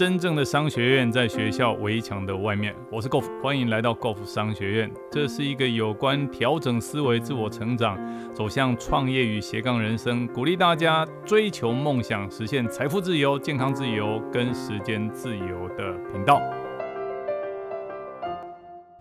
[0.00, 2.74] 真正的商学院在学校围墙的外面。
[2.90, 4.90] 我是 Golf，欢迎来到 Golf 商学院。
[5.12, 7.98] 这是一个有关调整思维、自我成长、
[8.32, 16.40] 走向创业与斜杠人生，鼓励大家追求梦想、实现财富自由、健康自由跟时间自由的频道。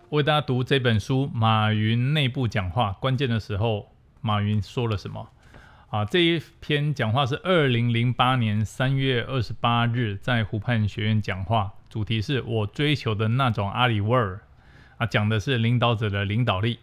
[0.10, 3.88] 为大家读这本书，马云内部讲话，关键的时候，
[4.20, 5.30] 马云说了什么？
[5.90, 14.42] 啊，这一篇讲话是二零零八年三月二十八日在湖畔学院讲话，主题是我追求的那种阿里味儿
[14.98, 16.78] 啊，讲的是领导者的领导力。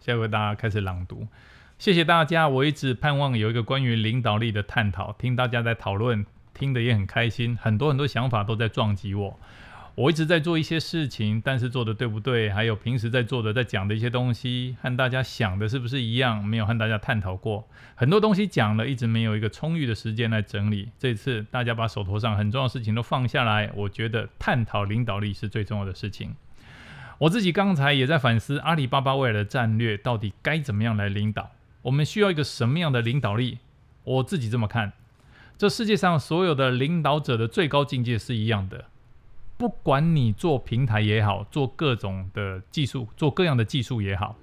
[0.00, 1.28] 现在为大家开始朗读，
[1.78, 2.48] 谢谢大家。
[2.48, 9.38] 我一直盼望有一个关于领导力的探讨，听大家在讨论，听得也很开心，很多很多想法都在撞击我。
[9.96, 12.50] 我一直在做一些事情，但是做的对不对？
[12.50, 16.44] 还有平时在做的、在讲的一些东西，和大家想的是不是一样？
[16.44, 20.90] 没有和大家探讨过很多东西，讲了一直没有一个充裕的时间来整理。
[20.98, 26.36] 这次大家把手头上很重要的事情都放下来，我觉得探讨领导力是最重要的事情。
[27.16, 31.52] 我自己刚才也在反思阿里巴巴未来的战略到底该怎么样来领导？
[31.80, 33.60] 我们需要一个什么样的领导力？
[34.04, 34.92] 我自己这么看，
[35.56, 38.84] 这世界上所有的领导者的最高境界是一样的。
[39.58, 44.36] 不管你做平台也好，做各种的技术，做各样的技术也好，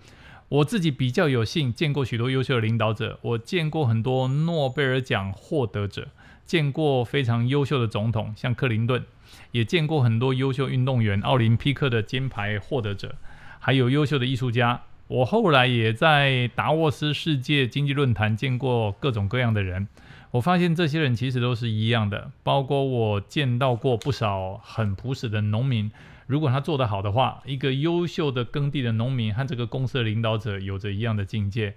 [0.49, 6.07] 我自己比较有幸见过许多优秀的领导者，我见过很多诺贝尔奖获得者，
[6.45, 9.03] 见过非常优秀的总统，像克林顿，
[9.51, 13.15] 也见过很多优秀运动员，奥林匹克的金牌获得者，
[13.59, 14.81] 还有优秀的艺术家。
[15.07, 19.87] 我后来也在达沃斯世界经济论坛见过各种各样的人。
[20.33, 25.91] 我发现这些人其实都是一样的，包括我见到过不少很朴实的农民。
[26.25, 31.75] 如果他做得好的话，一个优秀的耕地的农民和这个公司的领导者有着一样的境界。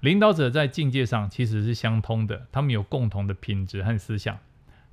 [0.00, 4.38] 领导者在境界上其实是相通的，他们有共同的品质和思想。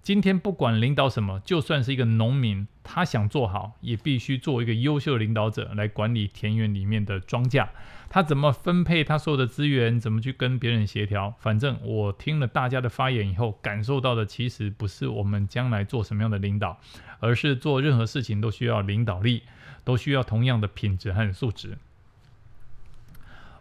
[0.04, 7.68] 今天不管领导什么，就算是一个农民，他想做好，也必须做一个优秀的领导者来管理田园里面的庄稼。
[8.10, 11.36] 他怎么分配他所有的资源，怎么去跟别人协调？
[11.40, 16.80] 反正我听了大家的发言以后，感受到的其实不是我们将来做什么样的领导，
[17.20, 19.44] 而是做任何事情都需要领导力，
[19.84, 21.78] 都需要同样的品质和素质。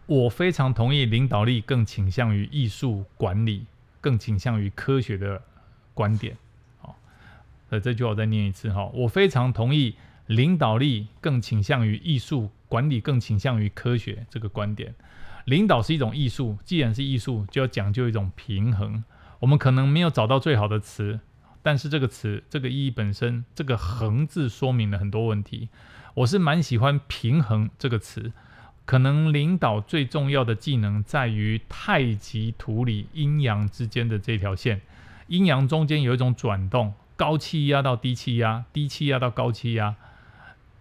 [0.07, 3.67] 我非常同意，领导力更倾向于艺术管理，
[4.01, 5.43] 更倾向于科学的。
[5.93, 6.37] 观点，
[6.79, 6.95] 好，
[7.69, 8.85] 呃这句话我再念一次哈。
[8.93, 9.95] 我非常同意，
[10.27, 14.95] 领导力更倾向于艺术，管理更倾向于科学这个观点。
[15.45, 19.03] 领导是一种艺术，既然是艺术，就要讲究一种平衡。
[19.39, 21.19] 我们可能没有找到最好的词，
[21.63, 25.69] 但是这个词，这个意义本身，这个“横”字说明了很多问题。
[26.13, 28.31] 我是蛮喜欢“平衡”这个词。
[28.83, 34.81] 可能领导最重要的技能在于太极图里阴阳之间的这条线。
[35.31, 39.95] 阴阳中间有一种转动，高气压到低气压，低气压到高气压，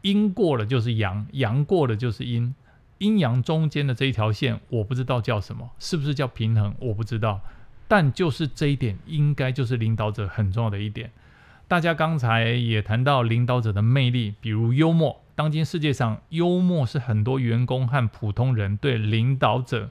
[0.02, 2.52] 阴过了就是阳，阳过了就是阴，
[2.98, 7.40] 阴阳中间的这一条线，我不知道叫什么，是不是叫平衡，我不知道，
[7.86, 11.12] 但就是这一点，应该就是领导者很重要的一点。
[11.68, 19.90] 大家刚才也谈到领导者的魅力，比如幽默，当今世界上，幽默是很多员工和普通人对领导者，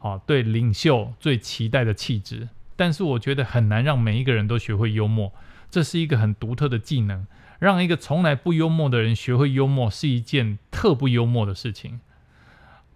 [0.00, 2.48] 啊，对领袖最期待的气质。
[2.80, 5.34] 但是我觉得很难让每一个人都学会幽默，
[5.70, 7.26] 这是一个很独特的技能。
[7.58, 12.00] 让一个从来不幽默的人学会幽默是一件特不幽默的事情。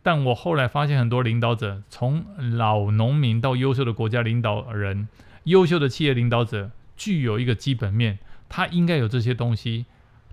[0.03, 2.25] 但我后来发现，很多领导者，从
[2.57, 5.07] 老农民到优秀的国家领导人、
[5.43, 8.19] 优秀的企业领导者，具有一个基本面，
[8.49, 9.85] 他应该有这些东西。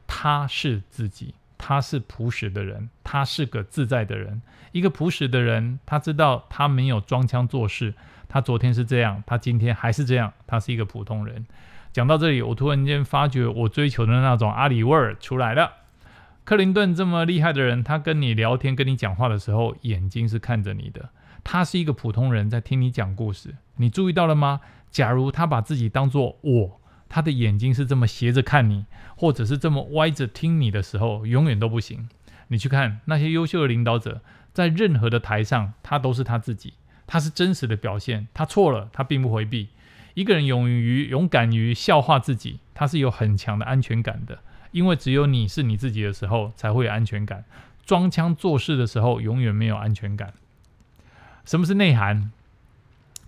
[0.08, 4.42] 他是自己，他是朴实的人，他是个自在的人。
[4.72, 7.94] 一个朴实的人，他知道他没有装腔作势。
[8.34, 11.46] 他昨天是这样，他今天还是这样，他是一个普通人。
[11.92, 15.74] 讲到这里，我突然间发觉我追求的那种阿里味儿出来了。
[16.46, 21.10] 克林顿这么厉害的人，他跟你聊天、跟你讲话的时候，眼睛是看着你的。
[21.44, 23.56] 他是一个普通人，在听你讲故事。
[23.76, 24.62] 你注意到了吗？
[24.90, 28.86] 假如他把自己当做我，他的眼睛是这么斜着看你，
[29.18, 32.08] 或者是这么歪着听你的时候，永远都不行。
[32.48, 34.22] 你去看那些优秀的领导者，
[34.54, 36.76] 在任何的台上，他都是他自己。
[37.12, 39.68] 他是真实的表现，他错了，他并不回避。
[40.14, 44.40] 一个人勇于、勇敢于笑话自己，他是有很强的安全感的。
[44.72, 47.44] 因为只有你是你自己的时候，才会有安全感。
[47.86, 50.34] 装腔作势的时候，永远没有安全感。
[51.44, 52.32] 什么是内涵？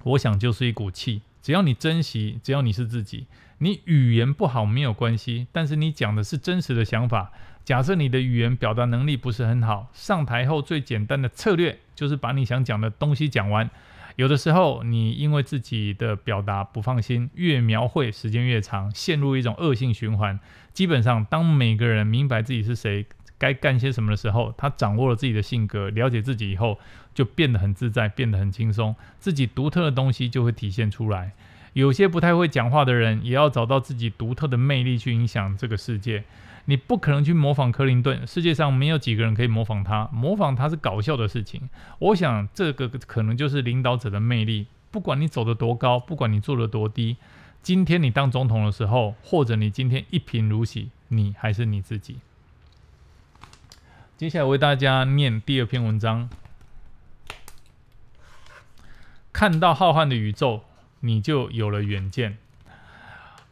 [0.03, 1.21] 我想就是一股气。
[1.41, 3.27] 只要你珍惜，只要你是自己，
[3.63, 7.31] 你语言不好没有关系，但是你讲的是真实的想法。
[7.63, 13.69] 假设你的语言表达能力不是很好，上台后最简单的策略就是把你想讲的东西讲完，
[14.17, 20.37] 有的时候，你因为自己的表达不放心，越描绘时间越长，陷入一种恶性循环。
[20.73, 23.05] 基本上，当每个人明白自己是谁，
[23.37, 26.77] 该干些什么的时候，他掌握了自己的性格，了解自己以后，
[27.13, 31.31] 就变得很自在，变得很轻松，自己独特的东西就会体现出来。
[31.73, 36.23] 有些不太会讲话的人，也要找到自己独特的魅力去影响这个世界。
[36.65, 40.07] 你不可能去模仿克林顿，世界上没有几个人可以模仿他。
[40.13, 41.69] 模仿他是搞笑的事情。
[41.99, 44.67] 我想这个可能就是领导者的魅力。
[44.89, 47.17] 不管你走得多高，不管你做得多低，
[47.61, 52.19] 今天你当总统的时候，或者你今天一贫如洗，你还是你自己。
[54.15, 56.29] 接下来为大家念第二篇文章。
[59.33, 60.63] 看到浩瀚的宇宙，
[61.05, 62.37] 你就有了远见。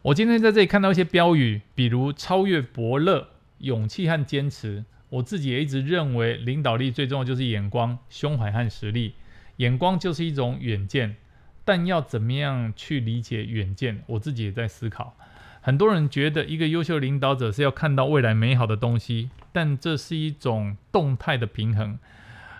[0.00, 3.28] 我今天在这里看到一些标语，比如超越伯乐、
[3.58, 4.84] 勇气和坚持。
[5.10, 9.14] 我自己也一直认为，领导力最重要就是眼光、胸怀和实力。
[9.58, 11.16] 眼光就是一种远见，
[11.64, 15.14] 但要怎么样去理解远见，我自己也在思考。
[15.60, 21.98] 很多人觉得一个优秀领导者是要看到未来美好的东西，但这是一种动态的平衡。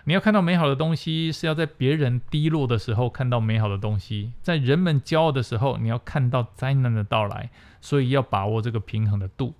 [0.05, 7.49] 你要看到美好的东西，是要在别人低落的时候看到美好的东西，在人们骄傲的时候，你要看到灾难的到来。
[7.85, 9.53] 所以要把握这个平衡的度。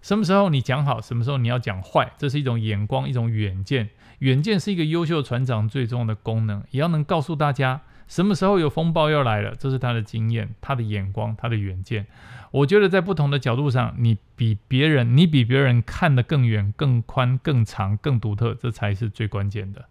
[0.00, 3.90] 什么时候你讲好，什么时候你要讲坏，这是一种眼光，一种远见。
[4.20, 12.06] 远见是一个优秀船长最重要的功能，也要能告诉大家什么时候有风暴要来了，这是他的经验，他的眼光，他的远见。
[12.52, 19.84] 我觉得在不同的角度上，你比别人，你比别人看得更远、更宽、更长、更独特，这才是最关键的。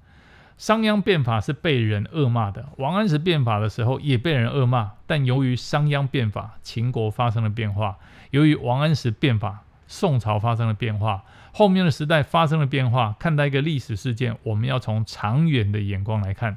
[0.58, 7.98] 商鞅变法是被人恶骂的，王安石变法的时候也被人恶骂，但由于商鞅变法，秦国发生了变化；
[8.32, 11.26] 由于王安石变法，宋朝发生了变化。
[11.52, 16.56] 后面的时代发生了变化，看待一个历史事件，我们要从长远的眼光来看。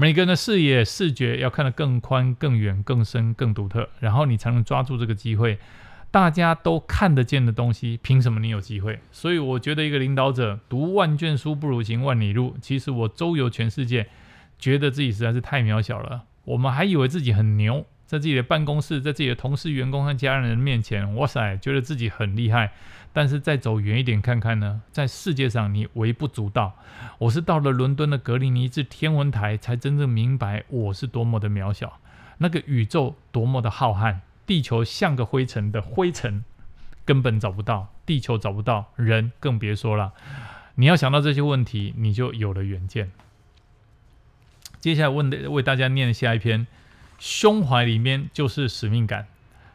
[0.00, 5.58] 每个人的视野、视觉要看得更宽、更远、更深、更独特，然后你才能抓住这个机会。
[6.10, 8.98] 大家都看得见的东西，凭什么你有机会？
[9.12, 12.56] 所以我觉得一个领导者读万卷书不如行万里路。
[12.62, 14.06] 其实我周游全世界，
[14.58, 16.22] 觉得自己实在是太渺小了。
[16.44, 22.72] 我们还以为自己很牛，在自己的办公室，在自己的同事、员工和家人面前，哇塞，觉得自己很厉害。
[23.12, 26.74] 但是再走远一点看看呢，在世界上你微不足道。
[27.18, 32.00] 我是到了伦敦的格林尼治天文台，才真正明白我是多么的渺小，
[32.38, 36.44] 那个宇宙多么的浩瀚，地球像个灰尘的灰尘，
[37.04, 40.12] 根本找不到，地球找不到，人更别说了。
[40.74, 43.12] 你要想到这些问题，你就有了远见。
[44.80, 46.66] 接下来问的为大家念下一篇，
[47.20, 49.28] 胸怀里面就是使命感。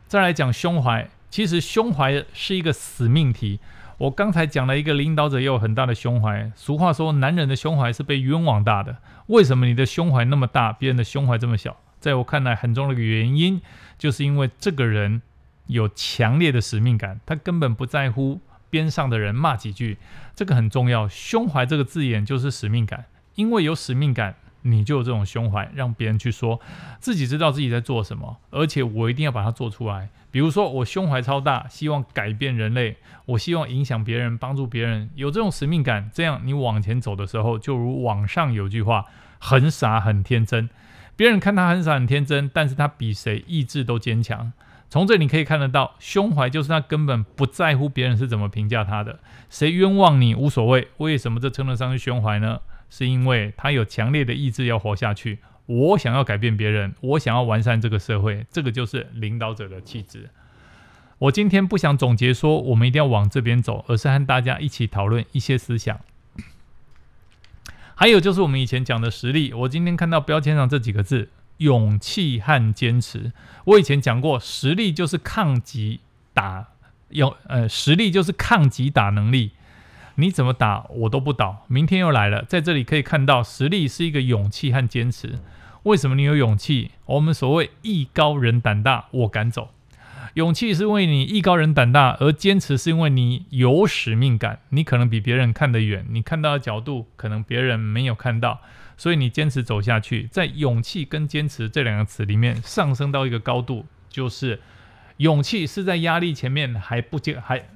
[0.08, 1.08] 再来讲胸怀。
[1.30, 3.60] 其实胸怀是一个死命题。
[3.98, 6.50] 我刚才讲了一个领导者也有很大的胸怀。
[6.56, 8.98] 俗话说，男人的胸怀是被冤枉大的。
[9.28, 11.78] 为什么你的胸怀那么大，别人的胸怀这么小？
[12.00, 13.62] 在我看来，很重要的原因，
[13.98, 15.22] 就是因为这个人
[15.68, 18.40] 有强烈的使命感，他根本不在乎
[18.70, 19.98] 边上的人骂几句，
[20.36, 21.10] 这个很重要。
[21.10, 23.06] 胸怀这个字眼就是使命感，
[23.36, 24.36] 因为有使命感。
[24.68, 26.60] 你就有这种胸怀，让别人去说
[27.00, 30.10] 自己知道自己在做什么，而且我一定要把它做出来。
[30.32, 39.06] 比如说，我胸怀超大，希望改变人类，我希望影响别人，帮助别人，有这种使命感，这样你往前走的时候，就如网上有句话，
[39.40, 40.70] 很傻很天真。
[41.16, 44.52] 别人看他很傻很天真，但是他比谁意志都坚强。
[44.90, 50.90] 从这你可以看得到，胸怀就是他根本不在乎别人是怎么评价他的，谁冤枉你无所谓。
[50.98, 52.60] 为什么这称得上是胸怀呢？
[52.90, 55.40] 是因为他有强烈的意志要活下去。
[55.68, 60.30] 我想要改变别人，我想要完善这个社会，这个就是领导者的气质。
[61.18, 66.00] 我今天不想总结说我们一定要往这边走，而是和大家一起讨论一些思想。
[67.96, 73.32] 还有就是我们以前讲的实力，我今天看到标签上这几个字：勇气和坚持。
[73.64, 76.02] 我以前讲过，实力就是抗击
[76.34, 76.68] 打，
[77.10, 79.54] 有呃，实力就是抗击打能力。
[80.16, 81.66] 你怎么打我都不倒。
[81.68, 85.40] 明天又来了，在这里可以看到，实力是一个勇气和坚持。
[85.84, 86.92] 为什么你有勇气？
[87.06, 89.70] 我们所谓艺高人胆大，我敢走。
[90.34, 94.60] 勇气是因为你艺高人胆大，而坚持是因为你有使命感。
[94.70, 98.60] 你可能比别人看得远，你看到的角度可能别人没有看到，
[98.98, 100.28] 所以你坚持走下去。
[100.32, 104.60] 在勇气跟坚持这两个词里面，上升到一个高度，就是
[105.18, 107.70] 勇气是在压力前面还不坚还。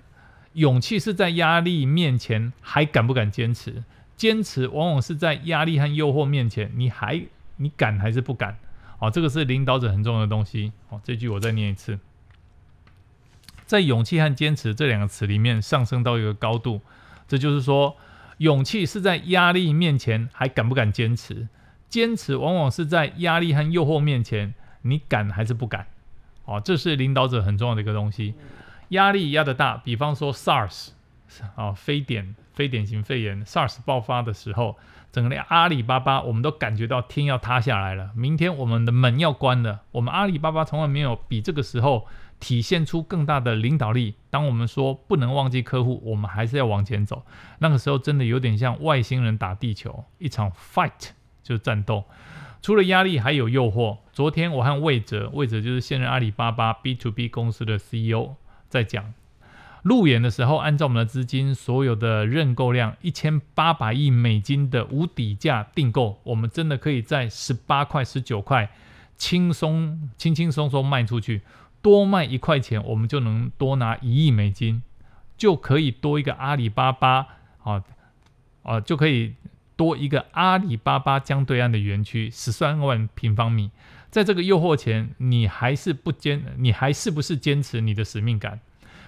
[0.54, 3.84] 勇气是在压力面前还敢不敢坚持？
[4.18, 7.22] 坚持往往是在压力和诱惑面前，你还
[7.58, 8.58] 你敢还是不敢？
[9.00, 10.74] 哦，这个是领导者很重要的东西。
[10.90, 11.98] 哦，这句我再念一次，
[13.66, 16.82] 在勇气和坚持这两个词里面上升到一个高度，
[17.28, 17.96] 这就是说，
[18.40, 21.48] 勇气是在压力面前还敢不敢坚持？
[21.88, 25.88] 坚持往往是在压力和诱惑面前，你敢还是不敢？
[26.44, 28.34] 哦，这是领导者很重要的一个东西。
[28.90, 30.90] 压力压得大，比方说 SARS
[31.56, 34.78] 啊，非典、非典型肺炎 SARS 爆发的时候，
[35.12, 39.82] 整个阿里巴巴我们都感觉到天要塌下来了，明天我们的门要关了。
[39.92, 42.08] 我们阿里巴巴从来没有比这个时候
[42.40, 44.16] 体现出更大的领导力。
[44.30, 47.24] 当我们说不能忘记客户，我们还是要往前走。
[47.60, 51.10] 那个时候真的有点像外星人打地球，一场 fight
[51.44, 52.04] 就是战斗。
[52.62, 53.98] 除了压力，还有诱惑。
[54.12, 58.36] 昨天我和魏哲，魏哲就是现任阿里巴巴 B to B 公司的 CEO，
[58.70, 59.14] 再讲
[59.84, 68.72] 路演的时候，按照我们的资金，所有的认购量一千八百亿美金的无底价订购，我们真的可以在十八块、十九块
[69.18, 71.42] 轻松、轻轻松松卖出去，
[71.82, 74.82] 多卖一块钱，我们就能多拿一亿美金，
[75.38, 77.28] 就可以多一个阿里巴巴
[77.64, 77.84] 啊
[78.64, 79.34] 啊，就可以。
[79.80, 83.72] 多一个阿里巴巴江对岸的园区，十三万平方米，
[84.10, 88.60] 在这个诱惑前，你还是不坚，你还是不是坚持你的使命感？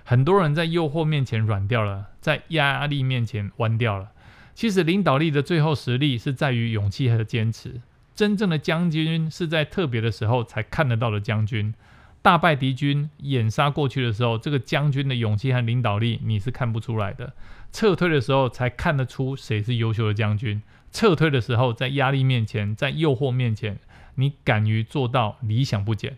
[0.04, 4.12] 很多人在诱惑面前软掉了，在压力面前弯掉了。
[4.54, 7.82] 其实领导力的最后实力是在于勇气和坚持。
[8.14, 11.74] 真正的将军是在特别的时候才看得到的将军。
[12.22, 17.34] 大败敌军、掩杀过去的时候，这个将军的勇气和领导力你是看不出来的。
[17.72, 20.62] 撤退的时候才看得出谁是优秀的将军。
[20.92, 23.80] 撤退的时候，在压力面前，在诱惑面前，
[24.16, 26.18] 你敢于做到理想不减。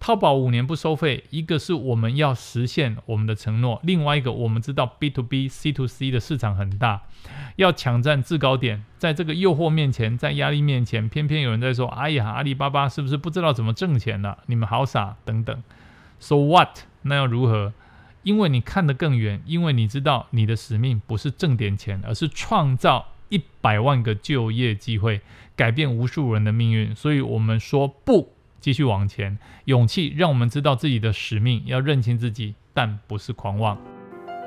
[0.00, 7.02] 淘宝五年不收费，一个是我们要实现我们的承诺，另外一个我们知道 B to B、C to C 的市场很大，
[7.54, 8.84] 要抢占制高点。
[8.98, 14.38] 在这个诱惑面前，在压力面前，偏偏有人在说：“哎呀，阿里巴巴是不是不知道怎么挣钱了？
[14.46, 15.62] 你们好傻！”等等。
[16.18, 16.80] So what？
[17.02, 17.72] 那要如何？
[18.24, 25.22] 因为你看得更远，因为你知道你的使命不是挣点钱，而是创造一百万个就业机会，
[25.56, 26.94] 改变无数人的命运。
[26.94, 28.34] 所以我们说不。
[28.60, 33.76] 继续往前，勇气让我们知道自己的使命，要认清自己，但不是狂妄。